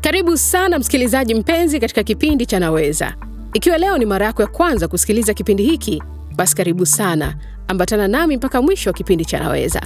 [0.00, 3.14] Karibu sana msikilizaji mpenzi katika kipindi cha Naweza.
[3.54, 6.02] Ikiwa leo ni mara yako ya kwanza kusikiliza kipindi hiki,
[6.36, 7.34] basi karibu sana,
[7.68, 9.82] ambatana nami mpaka mwisho wa kipindi cha Naweza.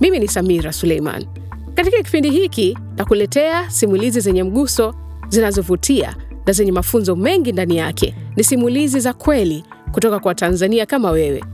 [0.00, 1.26] Mimi ni Samira Suleiman.
[1.74, 4.94] Katika kipindi hiki nakuletea simulizi zenye mguso,
[5.28, 6.16] zinazovutia
[6.46, 8.14] na zenye mafunzo mengi ndani yake.
[8.36, 11.44] Ni simulizi za kweli kutoka kwa Tanzania kama wewe.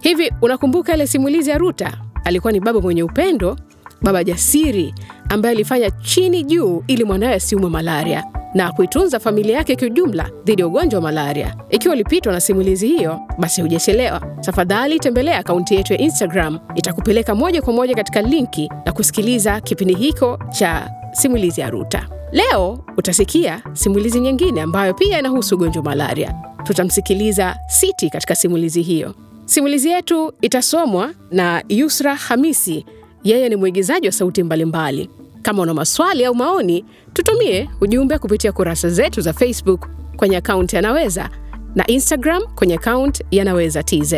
[0.00, 1.92] Hivi unakumbuka ile simulizi ya Ruta?
[2.24, 3.56] Alikuwa ni baba mwenye upendo,
[4.02, 4.94] baba jasiri
[5.28, 10.66] ambaye alifanya chini juu ili mwanawe asiumwe malaria na kuitunza familia yake kiujumla dhidi ya
[10.68, 11.56] ugonjwa wa malaria.
[11.70, 14.20] Ikiwa ulipitwa na simulizi hiyo, basi hujachelewa.
[14.40, 19.94] Tafadhali tembelea akaunti yetu ya Instagram, itakupeleka moja kwa moja katika linki na kusikiliza kipindi
[19.94, 22.08] hiko cha simulizi ya Ruta.
[22.32, 26.34] Leo utasikia simulizi nyingine ambayo pia inahusu ugonjwa malaria.
[26.64, 29.14] Tutamsikiliza Siti katika simulizi hiyo.
[29.44, 32.86] Simulizi yetu itasomwa na Yusra Hamisi.
[33.24, 35.20] Yeye ni mwigizaji wa sauti mbalimbali mbali.
[35.42, 41.30] Kama una maswali au maoni, tutumie ujumbe kupitia kurasa zetu za Facebook kwenye akaunti Yanaweza
[41.74, 44.14] na Instagram kwenye akaunti Yanaweza TZ.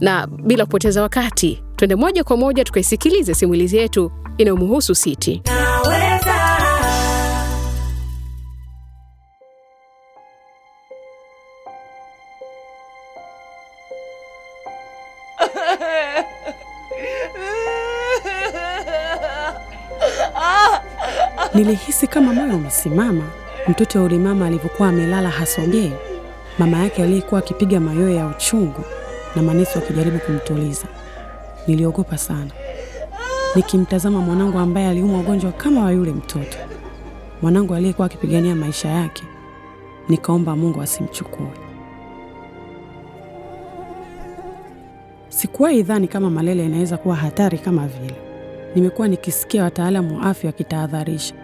[0.00, 5.42] Na bila kupoteza wakati, twende moja kwa moja tukaisikilize simulizi yetu inayomhusu Siti.
[21.54, 23.24] Nilihisi kama moyo umesimama.
[23.68, 25.92] Mtoto wa yule mama alivyokuwa amelala hasogei,
[26.58, 28.84] mama yake aliyekuwa akipiga mayowe ya uchungu
[29.36, 30.86] na manesi wakijaribu kumtuliza.
[31.66, 32.50] Niliogopa sana
[33.54, 36.58] nikimtazama mwanangu ambaye aliumwa ugonjwa kama wa yule mtoto,
[37.42, 39.22] mwanangu aliyekuwa akipigania maisha yake.
[40.08, 41.46] Nikaomba Mungu asimchukue.
[45.28, 48.14] Sikuwahi dhani kama malaria inaweza kuwa hatari kama vile
[48.74, 51.34] nimekuwa nikisikia wataalamu wa afya wakitahadharisha,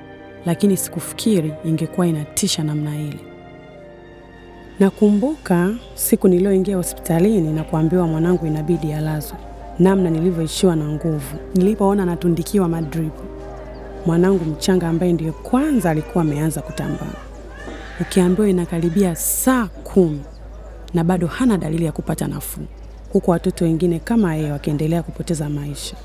[0.47, 3.21] lakini sikufikiri ingekuwa inatisha namna ile.
[4.81, 9.39] Nakumbuka siku niliyoingia hospitalini na kuambiwa mwanangu inabidi alazwe,
[9.79, 13.23] namna nilivyoishiwa na nguvu nilipoona anatundikiwa madripu.
[14.07, 17.13] Mwanangu mchanga ambaye ndiyo kwanza alikuwa ameanza kutambaa,
[18.01, 20.21] ukiambiwa inakaribia saa kumi
[20.95, 22.67] na bado hana dalili ya kupata nafuu,
[23.13, 25.97] huku watoto wengine kama yeye wakiendelea kupoteza maisha.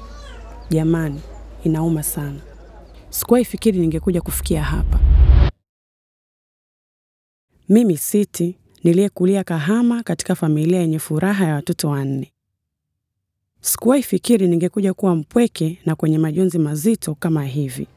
[0.72, 1.22] Jamani,
[1.64, 2.40] inauma sana.
[3.10, 5.00] Sikuwahi fikiri ningekuja kufikia hapa.
[7.70, 12.32] Mimi Siti niliyekulia Kahama katika familia yenye furaha ya watoto wanne.
[13.62, 17.88] Sikuwahi fikiri ningekuja kuwa mpweke na kwenye majonzi mazito kama hivi.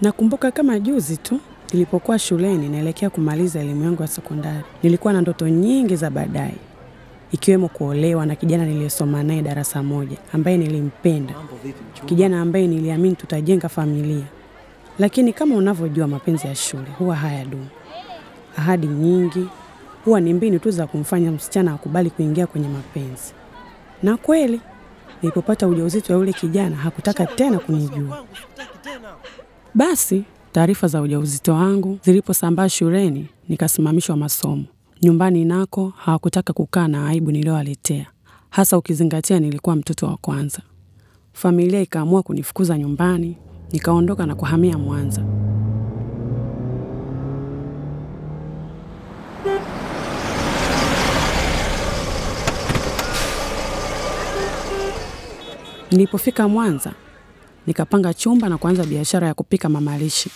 [0.00, 1.40] Nakumbuka kama juzi tu
[1.72, 6.54] nilipokuwa shuleni naelekea kumaliza elimu yangu ya sekondari, nilikuwa na ndoto nyingi za baadaye
[7.32, 11.34] ikiwemo kuolewa na kijana niliyesoma naye darasa moja ambaye nilimpenda,
[12.06, 14.24] kijana ambaye niliamini tutajenga familia.
[14.98, 17.66] Lakini kama unavyojua, mapenzi ya shule huwa hayadumu.
[18.56, 19.46] Ahadi nyingi
[20.04, 23.32] huwa ni mbinu tu za kumfanya msichana akubali kuingia kwenye mapenzi.
[24.02, 24.60] Na kweli
[25.22, 28.24] nilipopata ujauzito wa yule kijana hakutaka tena kunijua.
[29.74, 34.64] Basi taarifa za ujauzito wangu ziliposambaa shuleni, nikasimamishwa masomo.
[35.02, 38.06] Nyumbani nako hawakutaka kukaa na aibu niliyowaletea,
[38.50, 40.62] hasa ukizingatia nilikuwa mtoto wa kwanza.
[41.32, 43.36] Familia ikaamua kunifukuza nyumbani,
[43.72, 45.22] nikaondoka na kuhamia Mwanza.
[55.90, 56.92] Nilipofika Mwanza,
[57.66, 60.30] nikapanga chumba na kuanza biashara ya kupika mamalishi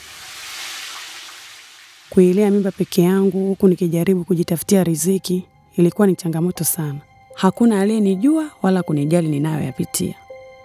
[2.15, 5.45] kuilea mimba peke yangu huku nikijaribu kujitafutia riziki
[5.77, 6.99] ilikuwa ni changamoto sana.
[7.35, 10.15] Hakuna aliyenijua wala kunijali ninayoyapitia.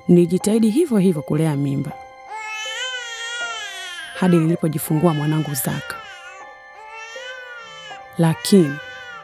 [0.08, 1.92] Nilijitahidi hivyo hivyo kulea mimba
[4.20, 5.96] hadi nilipojifungua mwanangu Zaka,
[8.18, 8.76] lakini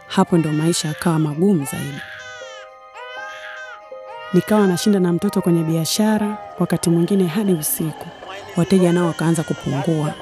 [0.07, 1.97] hapo ndo maisha yakawa magumu zaidi.
[4.33, 8.05] Nikawa nashinda na mtoto kwenye biashara, wakati mwingine hadi usiku.
[8.57, 10.13] Wateja nao wakaanza kupungua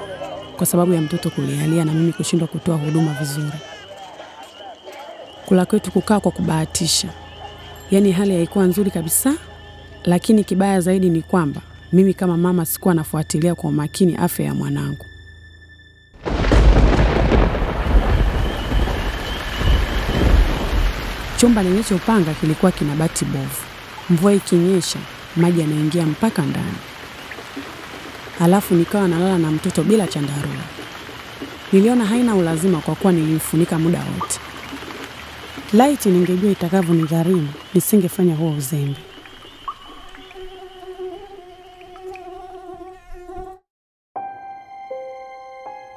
[0.56, 3.58] kwa sababu ya mtoto kulialia na mimi kushindwa kutoa huduma vizuri.
[5.46, 7.08] Kula kwetu kukaa kwa kubahatisha,
[7.90, 9.34] yaani hali haikuwa nzuri kabisa.
[10.04, 11.60] Lakini kibaya zaidi ni kwamba
[11.92, 15.06] mimi kama mama sikuwa nafuatilia kwa umakini afya ya mwanangu.
[21.36, 23.62] Chumba nilichopanga kilikuwa kina bati bovu.
[24.10, 24.98] Mvua ikinyesha,
[25.36, 26.93] maji yanaingia mpaka ndani.
[28.38, 30.64] Halafu nikawa nalala na mtoto bila chandarua.
[31.72, 34.40] Niliona haina ulazima kwa kuwa nilimfunika muda wote.
[35.72, 39.00] Laiti ningejua itakavyonigharimu, nisingefanya huo uzembe.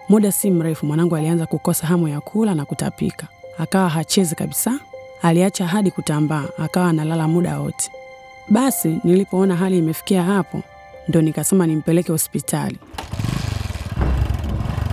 [0.09, 4.79] Muda si mrefu mwanangu alianza kukosa hamu ya kula na kutapika, akawa hachezi kabisa.
[5.21, 7.91] Aliacha hadi kutambaa, akawa analala muda wote.
[8.49, 10.61] Basi nilipoona hali imefikia hapo,
[11.09, 12.77] ndo nikasema nimpeleke hospitali,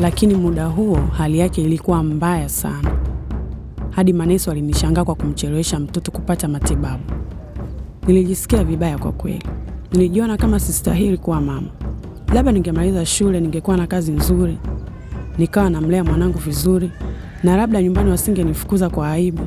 [0.00, 2.90] lakini muda huo hali yake ilikuwa mbaya sana,
[3.90, 7.02] hadi manesi walinishangaa kwa kumchelewesha mtoto kupata matibabu.
[8.06, 9.42] Nilijisikia vibaya kwa kweli,
[9.92, 11.68] nilijiona kama sistahili kuwa mama.
[12.34, 14.58] Labda ningemaliza shule, ningekuwa na kazi nzuri,
[15.38, 16.90] nikawa namlea mwanangu vizuri,
[17.42, 19.42] na labda nyumbani wasingenifukuza kwa aibu.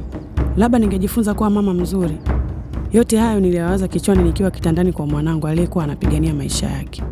[0.58, 2.18] Labda ningejifunza kuwa mama mzuri.
[2.94, 7.04] Yote hayo niliyawaza kichwani nikiwa kitandani kwa mwanangu aliyekuwa anapigania maisha yake,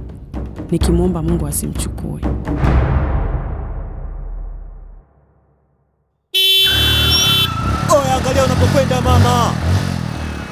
[0.72, 2.22] nikimwomba Mungu asimchukue.
[7.96, 9.52] Oya, angalia unapokwenda mama.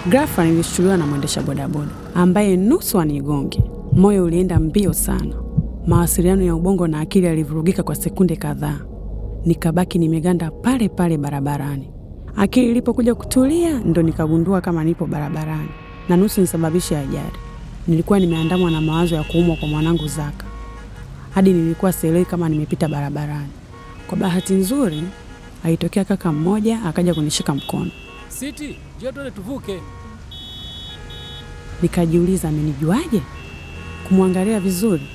[0.09, 3.63] Ghafla nilishtuliwa na mwendesha bodaboda ambaye nusu anigonge.
[3.93, 5.35] Moyo ulienda mbio sana,
[5.87, 8.79] mawasiliano ya ubongo na akili yalivurugika kwa sekunde kadhaa.
[9.45, 11.92] Nikabaki nimeganda pale pale barabarani.
[12.37, 15.69] Akili ilipokuja kutulia, ndo nikagundua kama nipo barabarani
[16.09, 17.37] na nusu nisababishe ajali.
[17.87, 20.45] Nilikuwa nimeandamwa na mawazo ya kuumwa kwa mwanangu Zaka,
[21.33, 23.49] hadi nilikuwa sielewi kama nimepita barabarani.
[24.07, 25.03] Kwa bahati nzuri,
[25.63, 27.91] alitokea kaka mmoja akaja kunishika mkono.
[28.29, 29.79] Siti, njoo twende tuvuke.
[31.81, 33.21] Nikajiuliza amenijuaje?
[34.07, 35.07] Kumwangalia vizuri,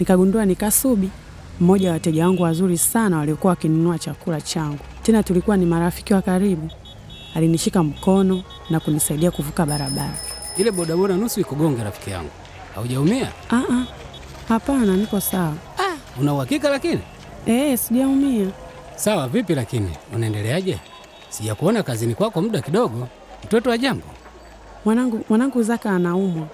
[0.00, 1.10] nikagundua ni Kasubi,
[1.60, 4.78] mmoja wa wateja wangu wazuri sana waliokuwa wakinunua chakula changu.
[5.08, 6.70] Tena tulikuwa ni marafiki wa karibu.
[7.34, 10.14] Alinishika mkono na kunisaidia kuvuka barabara.
[10.56, 12.30] Ile bodaboda nusu ikugonge rafiki yangu.
[12.74, 13.32] Haujaumia?
[13.50, 13.84] Ah, ah,
[14.48, 15.54] hapana, niko sawa.
[16.20, 17.00] Una uhakika lakini?
[17.46, 18.46] Eh, sijaumia.
[18.96, 19.90] Sawa, vipi lakini?
[20.14, 20.78] Unaendeleaje?
[21.28, 23.08] Sijakuona kazini kwako muda kidogo.
[23.44, 24.06] Mtoto wa jambo?
[24.84, 26.46] Mwanangu, mwanangu Zaka anaumwa,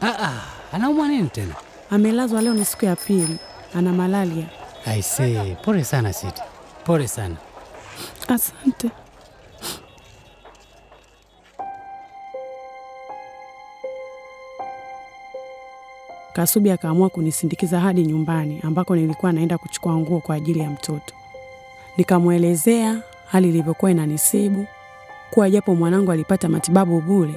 [0.00, 0.40] Ah, ah,
[0.72, 1.54] anaumwa nini tena?
[1.90, 3.36] amelazwa leo, ni siku ya pili,
[3.74, 4.46] ana malaria.
[4.86, 6.42] Aisee, pole sana Siti.
[6.84, 7.36] Pole sana.
[8.28, 8.90] Asante.
[16.32, 21.14] Kasubi akaamua kunisindikiza hadi nyumbani ambako nilikuwa naenda kuchukua nguo kwa ajili ya mtoto.
[21.96, 24.66] Nikamwelezea hali ilivyokuwa inanisibu,
[25.30, 27.34] kuwa japo mwanangu alipata matibabu bure,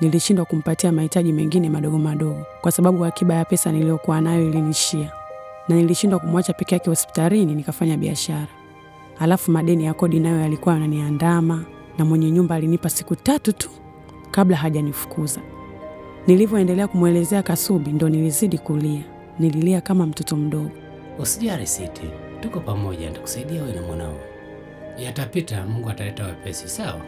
[0.00, 5.12] nilishindwa kumpatia mahitaji mengine madogo madogo kwa sababu akiba ya pesa niliyokuwa nayo ilinishia,
[5.68, 8.57] na nilishindwa kumwacha peke yake hospitalini nikafanya biashara.
[9.20, 11.64] Alafu madeni ya kodi nayo yalikuwa yananiandama,
[11.98, 13.70] na mwenye nyumba alinipa siku tatu tu
[14.30, 15.40] kabla hajanifukuza.
[16.26, 19.02] Nilivyoendelea kumwelezea Kasubi ndo nilizidi kulia.
[19.38, 20.70] Nililia kama mtoto mdogo.
[21.18, 22.02] Usijali Siti,
[22.40, 24.14] tuko pamoja, nitakusaidia wewe na mwanao.
[24.98, 27.00] Yatapita, Mungu ataleta wepesi, sawa?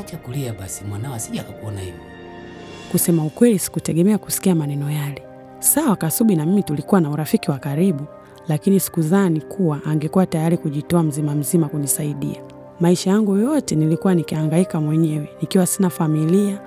[0.00, 2.00] Acha kulia basi, mwanao asije akakuona hivyo.
[2.92, 5.22] Kusema ukweli, sikutegemea kusikia maneno yale.
[5.58, 8.06] Sawa, Kasubi na mimi tulikuwa na urafiki wa karibu,
[8.48, 12.42] lakini sikudhani kuwa angekuwa tayari kujitoa mzima mzima kunisaidia.
[12.80, 16.60] Maisha yangu yote nilikuwa nikihangaika mwenyewe, nikiwa sina familia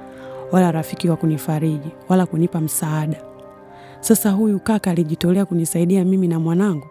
[0.51, 3.21] wala rafiki wa kunifariji wala kunipa msaada.
[3.99, 6.87] Sasa huyu kaka alijitolea kunisaidia mimi na mwanangu.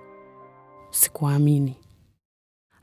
[0.90, 1.76] Sikuamini.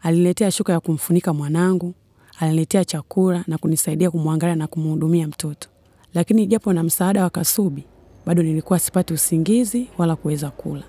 [0.01, 1.93] Aliniletea shuka ya kumfunika mwanangu,
[2.39, 5.69] aliniletea chakula na kunisaidia kumwangalia na kumhudumia mtoto.
[6.13, 7.83] Lakini japo na msaada wa Kasubi,
[8.25, 10.83] bado nilikuwa sipati usingizi wala kuweza kula.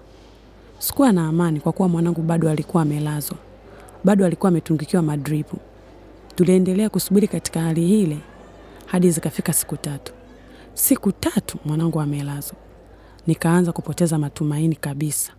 [0.82, 3.36] Sikuwa na amani kwa kuwa mwanangu bado alikuwa amelazwa,
[4.04, 5.56] bado alikuwa ametungikiwa madripu.
[6.34, 8.18] Tuliendelea kusubiri katika hali ile
[8.86, 10.12] hadi zikafika siku tatu.
[10.74, 12.56] Siku tatu mwanangu amelazwa,
[13.26, 15.32] nikaanza kupoteza matumaini kabisa.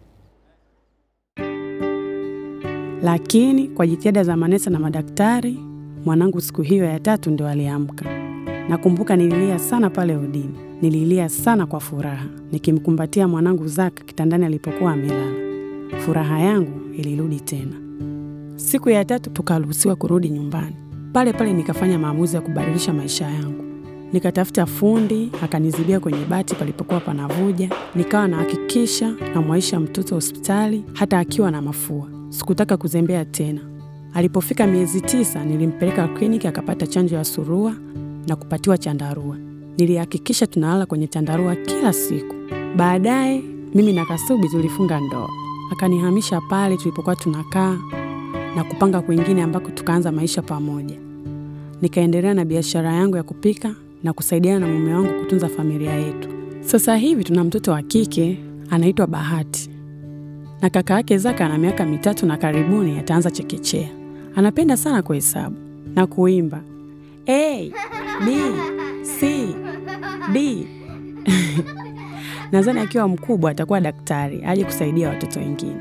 [3.02, 5.60] Lakini kwa jitihada za manesa na madaktari,
[6.06, 8.06] mwanangu siku hiyo ya tatu ndio aliamka.
[8.70, 15.32] Nakumbuka nililia sana pale udini, nililia sana kwa furaha nikimkumbatia mwanangu Zaka kitandani alipokuwa amelala.
[16.06, 17.76] Furaha yangu ilirudi tena.
[18.56, 20.76] Siku ya tatu tukaruhusiwa kurudi nyumbani.
[21.14, 23.64] Pale pale nikafanya maamuzi ya kubadilisha maisha yangu.
[24.14, 27.70] Nikatafuta fundi akanizibia kwenye bati palipokuwa panavuja.
[27.96, 32.08] Nikawa nahakikisha namwaisha mtoto hospitali hata akiwa na mafua.
[32.30, 33.62] Sikutaka kuzembea tena.
[34.14, 37.76] Alipofika miezi tisa, nilimpeleka kliniki akapata chanjo ya surua
[38.28, 39.38] na kupatiwa chandarua.
[39.78, 42.36] Nilihakikisha tunalala kwenye chandarua kila siku.
[42.76, 43.44] Baadaye
[43.76, 45.30] mimi na Kasubi tulifunga ndoa,
[45.72, 47.78] akanihamisha pale tulipokuwa tunakaa
[48.56, 50.96] na kupanga kwingine ambako tukaanza maisha pamoja.
[51.82, 56.30] Nikaendelea na biashara yangu ya kupika na kusaidiana na mume wangu kutunza familia yetu.
[56.62, 58.38] Sasa hivi tuna mtoto wa kike
[58.70, 59.70] anaitwa Bahati
[60.62, 63.90] na kaka yake Zaka ana miaka mitatu na karibuni ataanza chekechea.
[64.36, 65.56] Anapenda sana kuhesabu
[65.96, 66.62] na kuimba
[67.28, 67.70] A,
[68.26, 68.32] B,
[69.20, 69.48] C,
[70.32, 70.68] D.
[72.52, 75.76] Nadhani akiwa mkubwa atakuwa daktari aje kusaidia watoto wengine.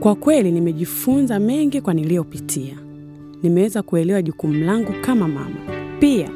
[0.00, 2.74] Kwa kweli nimejifunza mengi kwa niliyopitia.
[3.42, 5.56] Nimeweza kuelewa jukumu langu kama mama.
[6.00, 6.28] Pia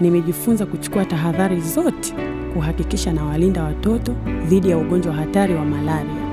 [0.00, 2.14] nimejifunza kuchukua tahadhari zote
[2.54, 4.14] kuhakikisha nawalinda watoto
[4.48, 6.23] dhidi ya ugonjwa hatari wa malaria.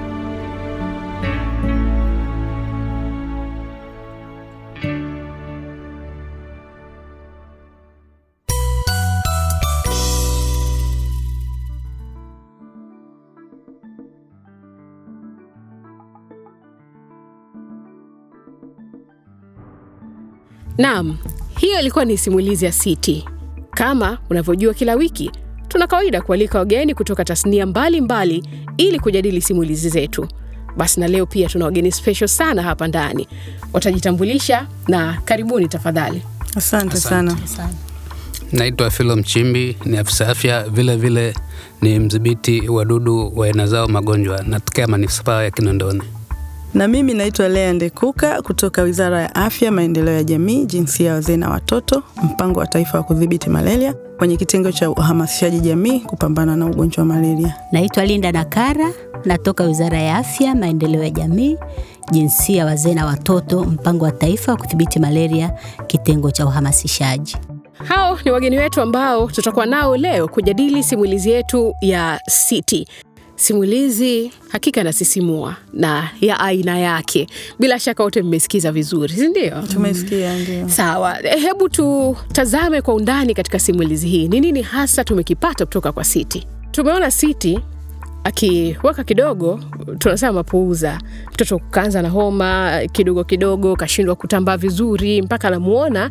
[20.81, 21.17] Naam,
[21.59, 23.25] hiyo ilikuwa ni simulizi ya Siti.
[23.71, 25.31] Kama unavyojua, kila wiki
[25.67, 30.27] tuna kawaida kualika wageni kutoka tasnia mbalimbali mbali, ili kujadili simulizi zetu.
[30.77, 33.27] Basi na leo pia tuna wageni special sana hapa ndani,
[33.73, 36.21] watajitambulisha na karibuni tafadhali.
[36.55, 37.37] Asante sana.
[38.51, 41.33] Naitwa Filo Mchimbi, ni afisa afya, vile vile
[41.81, 46.01] ni mdhibiti wadudu wa aina zao magonjwa, natokea manispaa ya Kinondoni.
[46.73, 51.49] Na mimi naitwa Lea Ndekuka kutoka Wizara ya Afya, Maendeleo ya Jamii, Jinsia, Wazee na
[51.49, 57.01] Watoto, Mpango wa Taifa wa Kudhibiti Malaria, kwenye kitengo cha uhamasishaji jamii kupambana na ugonjwa
[57.01, 57.55] wa malaria.
[57.71, 58.91] Naitwa Linda Nakara,
[59.25, 61.57] natoka Wizara ya Afya, Maendeleo ya Jamii,
[62.11, 65.51] Jinsia, Wazee na Watoto, Mpango wa Taifa wa Kudhibiti Malaria,
[65.87, 67.37] kitengo cha uhamasishaji.
[67.87, 72.87] Hao ni wageni wetu ambao tutakuwa nao leo kujadili simulizi yetu ya Siti.
[73.41, 77.27] Simulizi hakika nasisimua na ya aina yake.
[77.59, 79.61] Bila shaka wote mmesikiza vizuri, si ndio?
[79.61, 80.69] Tumesikia, ndio.
[80.69, 84.27] Sawa, eh, hebu tutazame kwa undani katika simulizi hii.
[84.27, 86.47] Ni nini hasa tumekipata kutoka kwa Siti?
[86.71, 87.59] Tumeona Siti
[88.23, 89.59] akiwaka kidogo,
[89.97, 90.99] tunasema mapuuza.
[91.33, 96.09] Mtoto kaanza na homa kidogo kidogo, kashindwa kutambaa vizuri, mpaka anamuona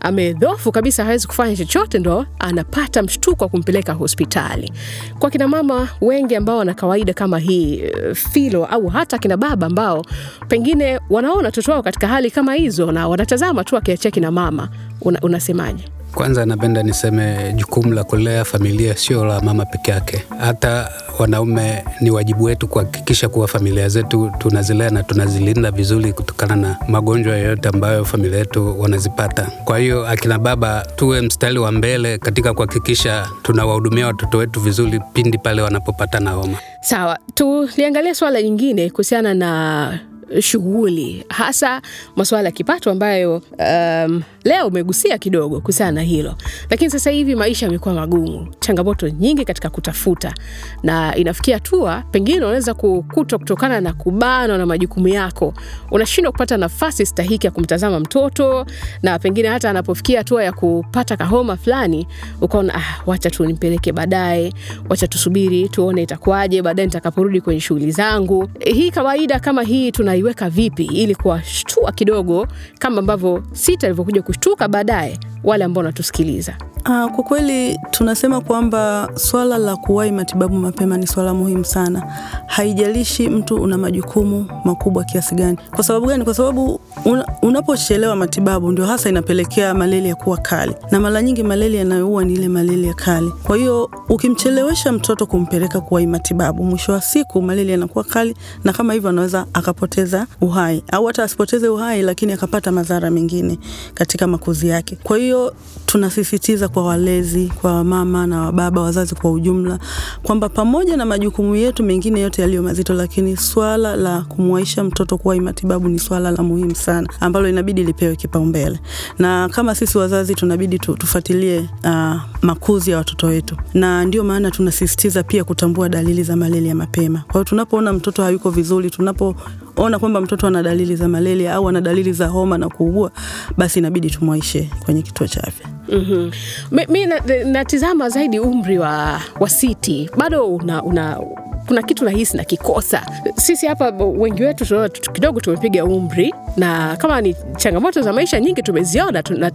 [0.00, 4.72] amedhofu kabisa, hawezi kufanya chochote, ndo anapata mshtuko wa kumpeleka hospitali.
[5.18, 7.82] Kwa kina mama wengi ambao wana kawaida kama hii
[8.14, 10.04] Filo, au hata kina baba ambao
[10.48, 14.68] pengine wanaona watoto wao katika hali kama hizo na wanatazama tu akiachia kina mama,
[15.00, 15.84] una, unasemaje?
[16.18, 20.24] Kwanza napenda niseme jukumu la kulea familia sio la mama peke yake.
[20.40, 26.76] Hata wanaume ni wajibu wetu kuhakikisha kuwa familia zetu tunazilea na tunazilinda vizuri kutokana na
[26.88, 29.50] magonjwa yoyote ambayo familia yetu wanazipata.
[29.64, 35.38] Kwa hiyo akina baba, tuwe mstari wa mbele katika kuhakikisha tunawahudumia watoto wetu vizuri pindi
[35.38, 36.58] pale wanapopata na homa.
[36.80, 39.98] Sawa, tuliangalia swala nyingine kuhusiana na
[40.40, 41.82] shughuli hasa
[42.16, 46.34] masuala ya kipato ambayo um, leo umegusia kidogo kuhusiana na hilo,
[46.70, 50.34] lakini sasa hivi maisha yamekuwa magumu, changamoto nyingi katika kutafuta,
[50.82, 55.54] na inafikia hatua pengine unaweza kukutwa kutokana na kubanwa na majukumu yako,
[55.90, 58.66] unashindwa kupata nafasi stahiki ya kumtazama mtoto,
[59.02, 62.06] na pengine hata anapofikia hatua ya kupata kahoma fulani,
[62.40, 64.52] ukaona ah, wacha tu nimpeleke baadaye,
[64.88, 68.48] wacha tusubiri tuone itakuwaje baadaye nitakaporudi kwenye shughuli zangu.
[68.60, 72.46] Hii kawaida kama hii tunaiweka vipi ili kuwashtua kidogo,
[72.78, 76.54] kama ambavyo Sita alivyokuja kushtuka baadaye wale ambao wanatusikiliza?
[76.78, 82.02] Uh, kwa kweli tunasema kwamba swala la kuwahi matibabu mapema ni swala muhimu sana.
[82.46, 85.58] Haijalishi mtu una majukumu makubwa kiasi gani.
[85.74, 86.24] Kwa sababu gani?
[86.24, 91.78] Kwa sababu una, unapochelewa matibabu ndio hasa inapelekea malaria kuwa kali, na mara nyingi malaria
[91.78, 93.30] yanayoua ni ile malaria kali.
[93.42, 98.92] Kwa hiyo ukimchelewesha mtoto kumpeleka kuwahi matibabu, mwisho wa siku malaria yanakuwa kali, na kama
[98.92, 100.07] hivyo anaweza akapoteza
[100.40, 103.58] uhai au hata asipoteze uhai, lakini akapata madhara mengine
[103.94, 104.98] katika makuzi yake.
[105.02, 105.54] Kwa hiyo
[105.86, 109.78] tunasisitiza kwa walezi, kwa wamama na wababa, wazazi kwa ujumla,
[110.22, 115.40] kwamba pamoja na majukumu yetu mengine yote yaliyo mazito, lakini swala la kumwaisha mtoto kuwahi
[115.40, 118.80] matibabu ni swala la muhimu sana ambalo inabidi lipewe kipaumbele,
[119.18, 124.50] na kama sisi wazazi tunabidi tu, tufuatilie uh, makuzi ya watoto wetu, na ndio maana
[124.50, 127.18] tunasisitiza pia kutambua dalili za malaria mapema.
[127.26, 131.80] Kwa hiyo tunapoona mtoto hayuko vizuri, tunapoona kwamba mtoto ana dalili za malaria au ana
[131.80, 133.10] dalili za homa na kuugua,
[133.56, 135.66] basi inabidi tumwaishe kwenye kituo cha afya.
[135.88, 136.30] Mm-hmm.
[136.70, 141.18] Mi, mi na- natizama zaidi umri wa, wa Siti bado una, una
[141.68, 143.06] kuna kitu nahisi na kikosa.
[143.36, 149.22] Sisi hapa wengi wetu kidogo tumepiga umri, na kama ni changamoto za maisha nyingi tumeziona
[149.22, 149.50] tu- na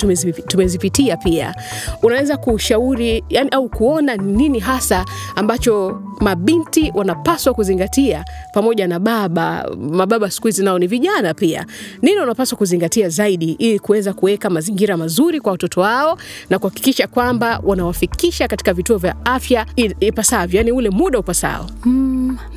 [0.47, 1.55] tumezipitia pia.
[2.03, 5.05] Unaweza kushauri yani, au kuona nini hasa
[5.35, 9.69] ambacho mabinti wanapaswa kuzingatia, pamoja na baba.
[9.77, 11.65] Mababa siku hizi nao ni vijana pia,
[12.01, 16.17] nini wanapaswa kuzingatia zaidi ili kuweza kuweka mazingira mazuri kwa watoto wao
[16.49, 19.65] na kuhakikisha kwamba wanawafikisha katika vituo vya afya
[19.99, 21.69] ipasavyo, yani ule muda upasao.
[21.85, 22.02] Mm,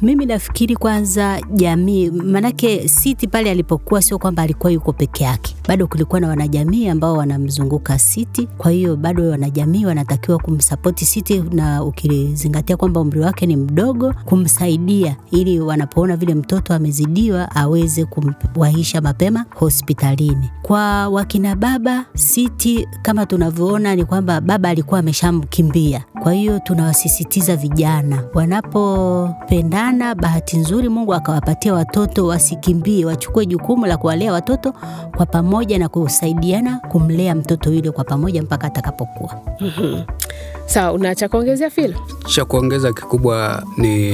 [0.03, 5.87] Mimi nafikiri kwanza jamii, manake Siti pale alipokuwa sio kwamba alikuwa yuko peke yake, bado
[5.87, 8.47] kulikuwa na wanajamii ambao wanamzunguka Siti.
[8.59, 15.17] Kwa hiyo bado wanajamii wanatakiwa kumsapoti Siti, na ukizingatia kwamba umri wake ni mdogo, kumsaidia
[15.31, 20.51] ili wanapoona vile mtoto amezidiwa aweze kumwahisha mapema hospitalini.
[20.63, 28.23] Kwa wakina baba Siti, kama tunavyoona ni kwamba baba alikuwa ameshamkimbia, kwa hiyo tunawasisitiza vijana
[28.35, 34.75] wanapopendana, bahati nzuri Mungu akawapatia watoto, wasikimbie, wachukue jukumu la kuwalea watoto
[35.17, 39.41] kwa pamoja na kusaidiana kumlea mtoto yule kwa pamoja mpaka atakapokuwa.
[40.67, 41.95] Sawa, una cha kuongezea Filo?
[42.27, 44.13] Cha kuongeza kikubwa ni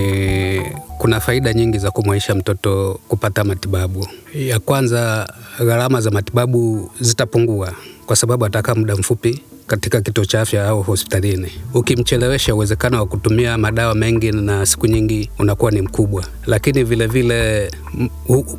[0.98, 4.06] kuna faida nyingi za kumwaisha mtoto kupata matibabu.
[4.34, 7.72] Ya kwanza, gharama za matibabu zitapungua
[8.06, 9.42] kwa sababu atakaa muda mfupi
[9.72, 11.52] katika kituo cha afya au hospitalini.
[11.74, 17.70] Ukimchelewesha, uwezekano wa kutumia madawa mengi na siku nyingi unakuwa ni mkubwa, lakini vilevile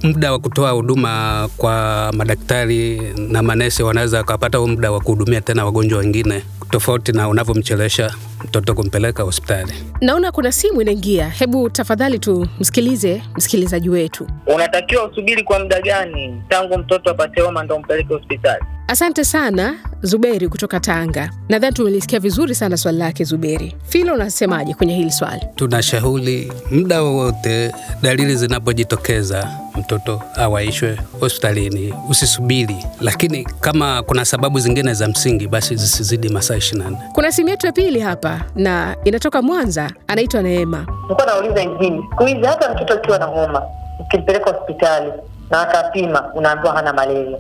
[0.04, 6.00] muda wa kutoa huduma kwa madaktari na manesi wanaweza wakapata muda wa kuhudumia tena wagonjwa
[6.00, 8.14] wengine, tofauti na unavyomchelesha
[8.44, 9.74] mtoto kumpeleka hospitali.
[10.02, 14.28] Naona kuna simu inaingia, hebu tafadhali tumsikilize msikilizaji wetu.
[14.56, 18.64] Unatakiwa usubiri kwa muda gani tangu mtoto apate homa ndo umpeleke hospitali?
[18.88, 21.30] Asante sana Zuberi kutoka Tanga.
[21.50, 23.76] Nadhani tumelisikia vizuri sana swali lake Zuberi.
[23.84, 25.42] Filo, unasemaje kwenye hili swali?
[25.56, 32.76] Tunashauri muda wowote dalili zinapojitokeza mtoto awaishwe hospitalini, usisubiri.
[33.02, 37.12] Lakini kama kuna sababu zingine za msingi, basi zisizidi masaa 24.
[37.14, 40.86] Kuna simu yetu ya pili hapa na inatoka Mwanza, anaitwa Neema.
[41.04, 43.62] Nilikuwa nauliza hivi, siku hizi hata mtoto akiwa na homa
[44.00, 45.12] ukimpeleka hospitali
[45.52, 47.38] na akapima, unaambiwa hana malaria.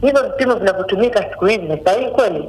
[0.00, 2.44] Hivyo vipimo vinavyotumika siku hizi ni sahihi kweli?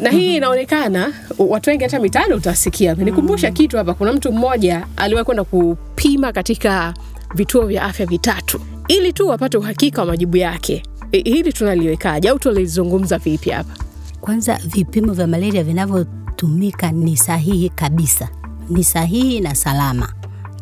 [0.00, 2.94] na hii inaonekana watu wengi hata mitaani utasikia.
[2.94, 6.94] Nikumbusha kitu hapa, kuna mtu mmoja aliwahi kwenda kupima katika
[7.36, 10.82] vituo vya afya vitatu ili tu wapate uhakika wa majibu yake.
[11.12, 13.74] I- Hili tunaliwekaje au tulizungumza vipi hapa?
[14.20, 18.28] Kwanza, vipimo vya malaria vinavyotumika ni sahihi kabisa,
[18.68, 20.12] ni sahihi na salama.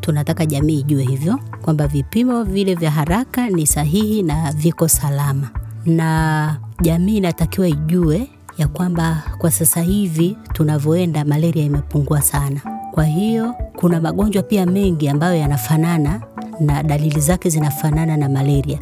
[0.00, 5.50] Tunataka jamii ijue hivyo kwamba vipimo vile vya haraka ni sahihi na viko salama,
[5.86, 12.60] na jamii inatakiwa ijue ya kwamba kwa sasa hivi tunavyoenda, malaria imepungua sana.
[12.94, 16.20] Kwa hiyo kuna magonjwa pia mengi ambayo yanafanana
[16.60, 18.78] na dalili zake zinafanana na malaria,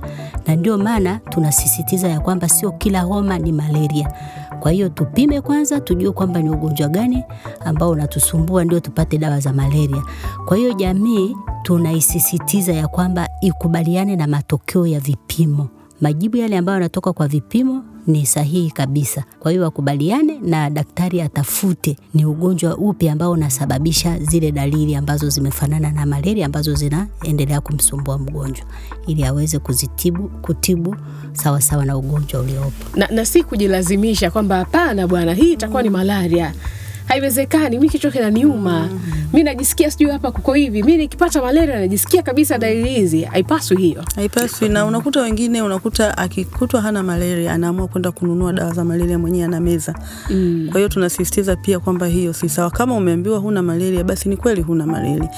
[0.47, 4.13] na ndio maana tunasisitiza ya kwamba sio kila homa ni malaria.
[4.61, 7.25] Kwa hiyo tupime kwanza, tujue kwamba ni ugonjwa gani
[7.65, 10.03] ambao unatusumbua, ndio tupate dawa za malaria.
[10.47, 15.69] Kwa hiyo jamii tunaisisitiza ya kwamba ikubaliane na matokeo ya vipimo.
[16.01, 19.25] Majibu yale ambayo yanatoka kwa vipimo ni sahihi kabisa.
[19.41, 25.91] Kwa hiyo wakubaliane na daktari atafute ni ugonjwa upi ambao unasababisha zile dalili ambazo zimefanana
[25.93, 28.67] na malaria ambazo zinaendelea kumsumbua mgonjwa
[29.07, 30.97] ili aweze kuzitibu kutibu
[31.33, 32.99] sawasawa sawa na ugonjwa uliopo.
[32.99, 36.55] Na, na si kujilazimisha kwamba hapana bwana, hii itakuwa ni malaria.
[37.09, 38.89] Haiwezekani, mi kichwa kinaniuma,
[39.33, 43.23] mi najisikia sijui hapa kuko hivi, mi nikipata malaria najisikia kabisa dalili hizi.
[43.23, 44.05] Haipaswi hiyo.
[44.17, 49.45] Haipaswi, na unakuta wengine, unakuta akikutwa hana malaria anaamua kwenda kununua dawa za malaria mwenyewe
[49.45, 49.95] anameza.
[50.31, 50.69] Mm.
[50.71, 52.71] Kwa hiyo tunasisitiza pia kwamba hiyo si sawa.
[52.71, 55.29] Kama umeambiwa huna malaria, basi ni kweli huna malaria.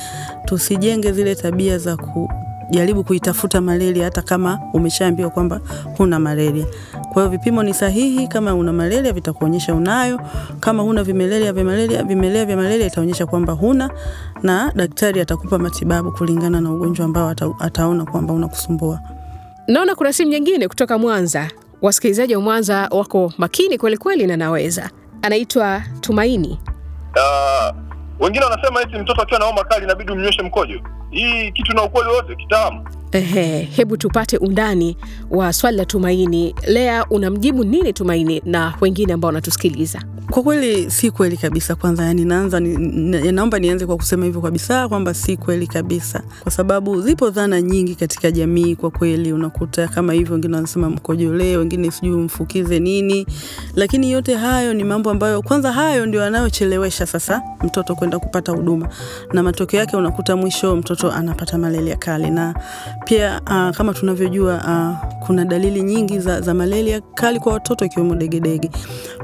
[0.44, 5.60] Tusijenge zile tabia za kujaribu kuitafuta malaria hata kama umeshaambiwa kwamba
[5.96, 6.66] huna malaria.
[7.14, 8.28] Kwa hiyo vipimo ni sahihi.
[8.28, 10.20] Kama una malaria vitakuonyesha unayo,
[10.60, 13.90] kama huna vimelea vya malaria, vimelea vya malaria itaonyesha kwamba huna,
[14.42, 19.00] na daktari atakupa matibabu kulingana na ugonjwa ambao ata, ataona kwamba unakusumbua.
[19.68, 21.50] Naona kuna simu nyingine kutoka Mwanza.
[21.82, 24.90] Wasikilizaji wa Mwanza wako makini kweli kweli, na naweza
[25.22, 26.60] anaitwa Tumaini.
[27.16, 27.76] Uh,
[28.20, 30.80] wengine wanasema eti mtoto akiwa na homa kali inabidi umnyweshe mkojo.
[31.14, 32.84] Hii kitu na ukweli wote kitamu.
[33.12, 34.96] Ehe, hebu tupate undani
[35.30, 36.54] wa swali la Tumaini.
[36.66, 40.02] Lea, unamjibu nini Tumaini na wengine ambao wanatusikiliza?
[40.30, 41.74] Kwa kweli si kweli kabisa.
[41.74, 42.76] Kwanza yani naanza ni,
[43.32, 47.94] naomba nianze kwa kusema hivyo kabisa kwamba si kweli kabisa, kwa sababu zipo dhana nyingi
[47.94, 48.76] katika jamii.
[48.76, 53.26] Kwa kweli unakuta kama hivyo, wengine wanasema mkojolee, wengine sijui mfukize nini,
[53.76, 58.88] lakini yote hayo ni mambo ambayo kwanza, hayo ndio yanayochelewesha sasa mtoto kwenda kupata huduma,
[59.32, 62.54] na matokeo yake unakuta mwisho mtoto anapata malaria kali, na
[63.04, 68.14] pia uh, kama tunavyojua uh, kuna dalili nyingi za, za malaria kali kwa watoto ikiwemo
[68.14, 68.70] degedege.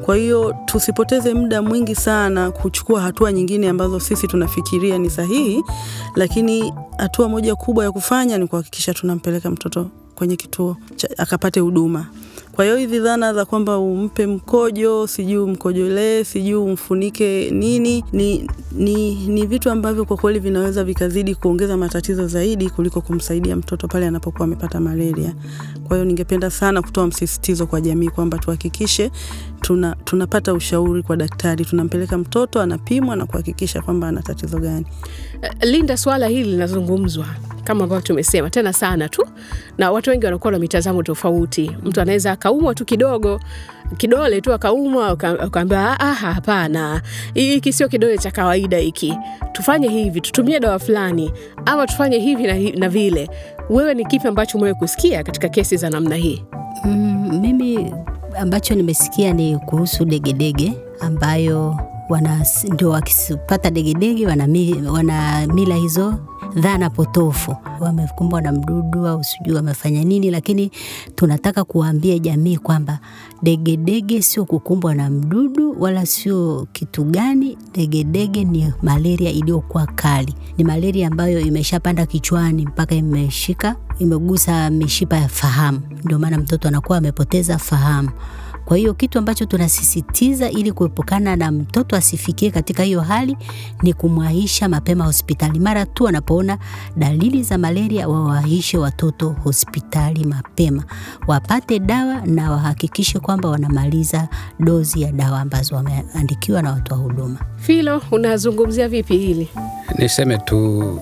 [0.04, 5.62] Kwa hiyo tusipoteze muda mwingi sana kuchukua hatua nyingine ambazo sisi tunafikiria ni sahihi,
[6.16, 10.76] lakini hatua moja kubwa ya kufanya ni kuhakikisha tunampeleka mtoto kwenye kituo
[11.18, 12.06] akapate huduma
[12.54, 19.14] Kwa hiyo hizi dhana za kwamba umpe mkojo, sijui umkojolee sijui umfunike nini, ni, ni,
[19.26, 24.44] ni vitu ambavyo kwa kweli vinaweza vikazidi kuongeza matatizo zaidi kuliko kumsaidia mtoto pale anapokuwa
[24.44, 25.34] amepata malaria.
[25.88, 29.10] Kwa hiyo ningependa sana kutoa msisitizo kwa jamii kwamba tuhakikishe
[29.60, 34.86] tuna, tunapata ushauri kwa daktari, tunampeleka mtoto anapimwa na kuhakikisha kwamba ana tatizo gani.
[35.62, 37.26] Linda, swala hili linazungumzwa
[37.70, 39.26] kama ambavyo tumesema tena sana tu,
[39.78, 41.70] na watu wengi wanakuwa na mitazamo tofauti.
[41.85, 43.40] Mtu anaweza akaumwa tu kidogo
[43.96, 45.12] kidole tu akaumwa,
[45.46, 47.02] ukaambia ah, hapana,
[47.35, 49.14] hiki sio kidole cha kawaida hiki,
[49.52, 51.33] tufanye hivi, tutumie dawa fulani,
[51.66, 53.30] ama tufanye hivi na, na vile.
[53.70, 56.44] Wewe ni kipi ambacho umewe kusikia katika kesi za namna hii?
[56.85, 57.94] Mm, mimi
[58.38, 61.76] ambacho nimesikia ni kuhusu degedege ambayo
[62.09, 64.48] wana, ndio wakipata degedege wana,
[64.92, 66.14] wana mila hizo
[66.56, 70.70] dhana potofu, wamekumbwa na mdudu au sijui wamefanya nini, lakini
[71.14, 72.98] tunataka kuwaambia jamii kwamba
[73.42, 77.58] degedege sio kukumbwa na mdudu wala sio kitu gani.
[77.74, 85.28] Degedege ni malaria iliyokuwa kali, ni malaria ambayo imeshapanda kichwani mpaka imeshika imegusa mishipa ya
[85.28, 88.10] fahamu, ndio maana mtoto anakuwa amepoteza fahamu.
[88.70, 93.37] Kwa hiyo kitu ambacho tunasisitiza ili kuepukana na mtoto asifikie katika hiyo hali
[93.83, 95.59] ni kumwahisha mapema hospitali.
[95.61, 96.59] Mara tu anapoona
[96.96, 100.85] dalili za malaria, wawahishe watoto hospitali mapema,
[101.26, 104.28] wapate dawa na wahakikishe kwamba wanamaliza
[104.61, 107.38] dozi ya dawa ambazo wameandikiwa na watoa huduma.
[107.56, 109.48] Filo, unazungumzia vipi hili?
[109.98, 111.00] Niseme tu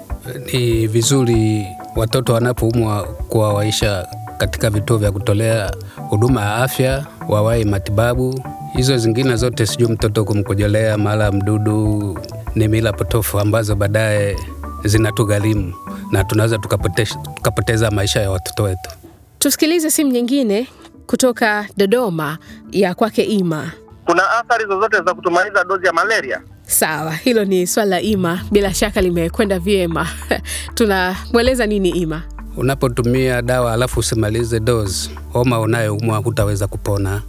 [0.52, 4.06] ni vizuri watoto wanapoumwa kuwawaisha
[4.38, 8.42] katika vituo vya kutolea huduma ya afya, wawahi matibabu.
[8.76, 12.18] Hizo zingine zote, sijui mtoto kumkojolea mara mdudu,
[12.54, 14.36] ni mila potofu ambazo baadaye
[14.84, 15.74] zinatugharimu
[16.12, 18.90] na tunaweza tukapoteza, tukapoteza maisha ya watoto wetu.
[19.38, 20.68] Tusikilize simu nyingine
[21.06, 22.38] kutoka Dodoma
[22.70, 23.72] ya kwake Ima.
[24.04, 26.40] Kuna athari zozote za kutumaliza dozi ya malaria?
[26.62, 30.06] Sawa, hilo ni swala la Ima, bila shaka limekwenda vyema.
[30.74, 32.22] Tunamweleza nini Ima?
[32.58, 37.22] Unapotumia dawa alafu usimalize dozi, homa unayoumwa hutaweza kupona,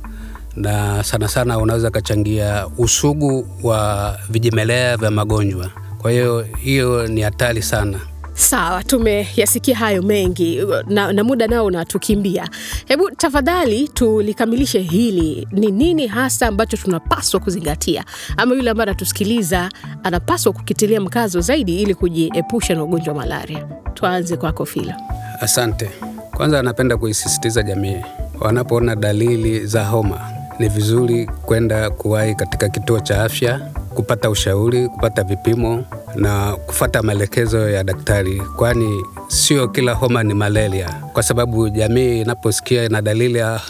[0.55, 5.69] na sana sana unaweza kachangia usugu wa vijimelea vya magonjwa.
[5.97, 7.99] Kwa hiyo hiyo ni hatari sana.
[8.39, 12.49] Sawa, tumeyasikia hayo mengi na, na muda nao unatukimbia.
[12.85, 15.47] Hebu tafadhali tulikamilishe hili.
[15.51, 18.05] Ni nini hasa ambacho tunapaswa kuzingatia,
[18.37, 19.69] ama yule ambaye anatusikiliza
[20.03, 23.65] anapaswa kukitilia mkazo zaidi ili kujiepusha na ugonjwa wa malaria?
[23.93, 24.93] Tuanze kwako Filo.
[25.41, 25.89] Asante.
[26.31, 27.97] Kwanza anapenda kuisisitiza jamii,
[28.41, 30.21] wanapoona dalili za homa
[30.59, 33.59] ni vizuri kwenda kuwahi katika kituo cha afya
[33.95, 35.83] kupata ushauri, kupata vipimo
[36.15, 42.83] na kufata maelekezo ya daktari, kwani sio kila homa ni malaria, kwa sababu jamii inaposikia
[42.85, 43.61] ina dalili ya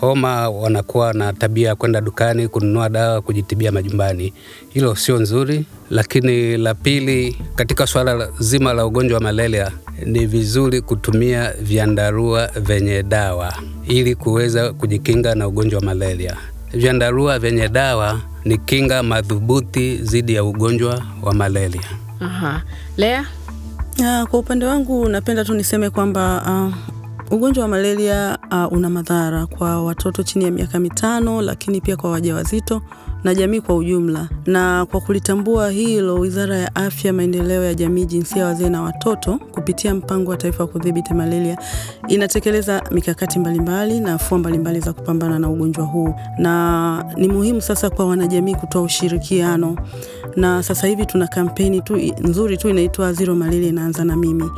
[0.00, 4.32] homa wanakuwa na tabia ya kwenda dukani kununua dawa kujitibia majumbani.
[4.70, 5.66] Hilo sio nzuri.
[5.90, 9.70] Lakini la pili, katika suala zima la ugonjwa wa malaria,
[10.06, 13.54] ni vizuri kutumia vyandarua vyenye dawa
[13.88, 16.36] ili kuweza kujikinga na ugonjwa wa malaria.
[16.76, 21.82] Vyandarua vyenye dawa ni kinga madhubuti dhidi ya ugonjwa wa malaria.
[22.20, 22.62] Aha.
[22.96, 23.24] Lea?
[24.30, 26.74] Kwa upande wangu napenda tu niseme kwamba uh,
[27.30, 32.10] ugonjwa wa malaria uh, una madhara kwa watoto chini ya miaka mitano, lakini pia kwa
[32.10, 32.82] wajawazito
[33.24, 34.28] na jamii kwa ujumla.
[34.46, 39.94] Na kwa kulitambua hilo, Wizara ya Afya, Maendeleo ya Jamii, Jinsia, Wazee na Watoto kupitia
[39.94, 41.58] Mpango wa Taifa wa Kudhibiti Malaria
[42.08, 47.90] inatekeleza mikakati mbalimbali na afua mbalimbali za kupambana na ugonjwa huu, na ni muhimu sasa
[47.90, 49.76] kwa wanajamii kutoa ushirikiano
[50.36, 54.50] na sasa hivi tuna kampeni tu nzuri tu inaitwa Zero Malaria inaanza na mimi.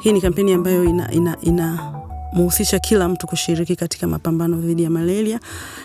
[0.00, 1.78] Hii ni kampeni ambayo ina, ina, ina
[2.34, 5.40] muhusisha kila mtu kushiriki katika mapambano dhidi ya malaria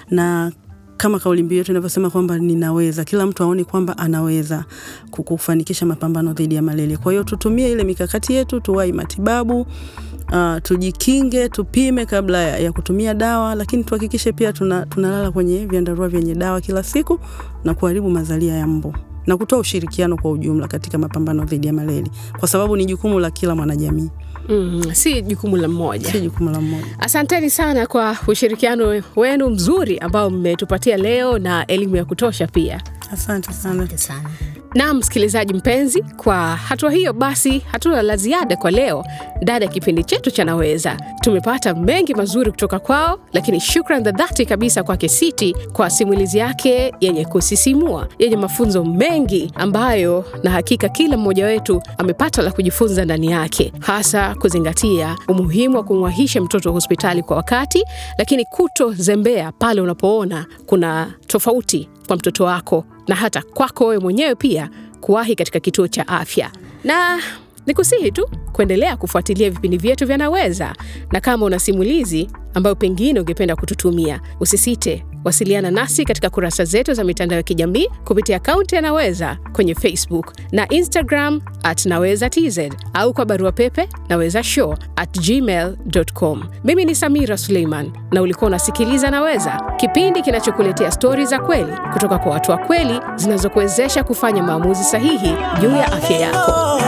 [0.09, 0.51] na
[0.97, 4.65] kama kauli mbiu yetu inavyosema kwamba ninaweza, kila mtu aone kwamba anaweza
[5.11, 6.97] kufanikisha mapambano dhidi ya malaria.
[6.97, 13.13] Kwa hiyo tutumie ile mikakati yetu, tuwahi matibabu, uh, tujikinge, tupime kabla ya, ya kutumia
[13.13, 17.19] dawa, lakini tuhakikishe pia tuna, tunalala kwenye vyandarua vyenye dawa kila siku
[17.63, 18.93] na kuharibu mazalia ya mbu
[19.29, 23.31] na kutoa ushirikiano kwa ujumla katika mapambano dhidi ya malaria, kwa sababu ni jukumu la
[23.31, 24.09] kila mwanajamii.
[24.49, 26.11] Mm, si jukumu la mmoja.
[26.11, 26.85] Si jukumu la mmoja.
[26.99, 32.81] Asanteni sana kwa ushirikiano wenu mzuri ambao mmetupatia leo na elimu ya kutosha pia.
[33.11, 33.83] Asante sana.
[33.83, 34.29] Asante sana.
[34.75, 39.05] Na msikilizaji mpenzi, kwa hatua hiyo basi hatuna la ziada kwa leo
[39.41, 40.97] ndani ya kipindi chetu cha Naweza.
[41.21, 46.93] Tumepata mengi mazuri kutoka kwao, lakini shukran za dhati kabisa kwake Siti kwa simulizi yake
[46.99, 53.31] yenye kusisimua, yenye mafunzo mengi ambayo na hakika kila mmoja wetu amepata la kujifunza ndani
[53.31, 57.83] yake, hasa kuzingatia umuhimu wa kumwahisha mtoto hospitali kwa wakati,
[58.17, 64.69] lakini kutozembea pale unapoona kuna tofauti kwa mtoto wako na hata kwako wewe mwenyewe pia
[65.01, 66.51] kuwahi katika kituo cha afya.
[66.83, 67.19] Na
[67.65, 70.75] nikusihi tu kuendelea kufuatilia vipindi vyetu vya Naweza,
[71.11, 77.03] na kama una simulizi ambayo pengine ungependa kututumia, usisite wasiliana nasi katika kurasa zetu za
[77.03, 82.59] mitandao ya kijamii kupitia akaunti ya Naweza kwenye Facebook na Instagram at Naweza TZ
[82.93, 86.43] au kwa barua pepe naweza show at gmail.com.
[86.63, 92.31] Mimi ni Samira Suleiman na ulikuwa unasikiliza Naweza, kipindi kinachokuletea stori za kweli kutoka kwa
[92.31, 96.79] watu wa kweli zinazokuwezesha kufanya maamuzi sahihi juu ya afya yako.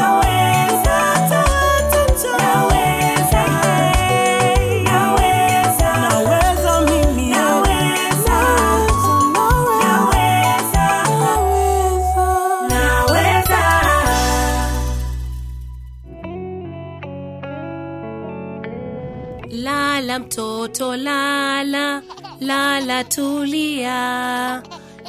[20.11, 22.01] Lala mtoto lala,
[22.41, 24.61] lala tulia,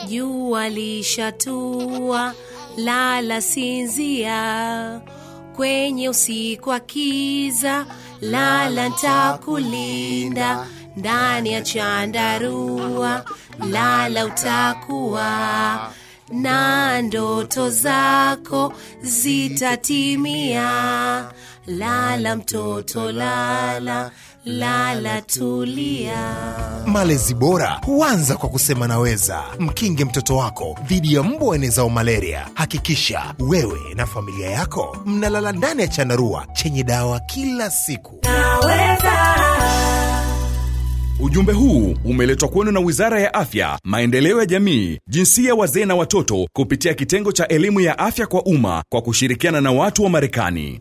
[0.09, 2.35] jua lishatua,
[2.77, 5.01] lala sinzia,
[5.57, 7.87] kwenye usiku wa kiza,
[8.21, 13.25] lala ntakulinda, ndani ya chandarua,
[13.71, 15.93] lala utakuwa.
[16.33, 20.69] Na ndoto zako zitatimia.
[21.67, 24.11] Lala mtoto lala,
[24.44, 26.35] lala tulia.
[26.87, 29.42] Malezi bora huanza kwa kusema naweza.
[29.59, 32.48] Mkinge mtoto wako dhidi ya mbu wenezao malaria.
[32.55, 38.20] Hakikisha wewe na familia yako mnalala ndani ya chandarua chenye dawa kila siku.
[41.20, 46.46] Ujumbe huu umeletwa kwenu na Wizara ya Afya, Maendeleo ya Jamii, Jinsia, Wazee na Watoto
[46.52, 50.81] kupitia kitengo cha elimu ya afya kwa umma kwa kushirikiana na watu wa Marekani.